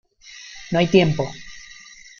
[0.71, 1.31] ¡no hay tiempo!